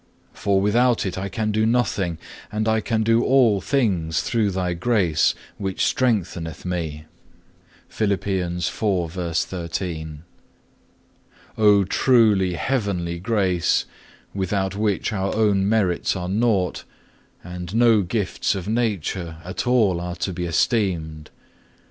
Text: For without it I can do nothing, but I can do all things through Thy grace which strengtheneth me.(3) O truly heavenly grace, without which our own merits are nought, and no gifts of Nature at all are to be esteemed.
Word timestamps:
For 0.33 0.59
without 0.59 1.05
it 1.05 1.15
I 1.15 1.29
can 1.29 1.51
do 1.51 1.63
nothing, 1.63 2.17
but 2.51 2.67
I 2.67 2.81
can 2.81 3.03
do 3.03 3.23
all 3.23 3.61
things 3.61 4.21
through 4.23 4.49
Thy 4.49 4.73
grace 4.73 5.35
which 5.59 5.85
strengtheneth 5.85 6.65
me.(3) 6.65 8.63
O 11.59 11.83
truly 11.83 12.53
heavenly 12.55 13.19
grace, 13.19 13.85
without 14.33 14.75
which 14.75 15.13
our 15.13 15.35
own 15.35 15.69
merits 15.69 16.15
are 16.15 16.29
nought, 16.29 16.83
and 17.43 17.75
no 17.75 18.01
gifts 18.01 18.55
of 18.55 18.67
Nature 18.67 19.37
at 19.45 19.67
all 19.67 20.01
are 20.01 20.15
to 20.15 20.33
be 20.33 20.45
esteemed. 20.45 21.29